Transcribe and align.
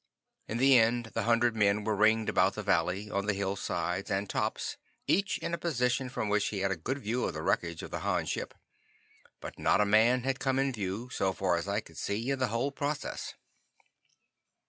In 0.47 0.57
the 0.57 0.79
end, 0.79 1.11
the 1.13 1.25
hundred 1.25 1.55
men 1.55 1.83
were 1.83 1.95
ringed 1.95 2.27
about 2.27 2.55
the 2.55 2.63
valley, 2.63 3.11
on 3.11 3.27
the 3.27 3.35
hillsides 3.35 4.09
and 4.09 4.27
tops, 4.27 4.75
each 5.05 5.37
in 5.37 5.53
a 5.53 5.59
position 5.59 6.09
from 6.09 6.27
which 6.27 6.47
he 6.47 6.61
had 6.61 6.71
a 6.71 6.75
good 6.75 6.97
view 6.97 7.23
of 7.25 7.35
the 7.35 7.43
wreckage 7.43 7.83
of 7.83 7.91
the 7.91 7.99
Han 7.99 8.25
ship. 8.25 8.55
But 9.41 9.59
not 9.59 9.79
a 9.79 9.85
man 9.85 10.23
had 10.23 10.39
come 10.39 10.57
in 10.57 10.73
view, 10.73 11.11
so 11.11 11.33
far 11.33 11.55
as 11.55 11.67
I 11.67 11.81
could 11.81 11.99
see, 11.99 12.31
in 12.31 12.39
the 12.39 12.47
whole 12.47 12.71
process. 12.71 13.35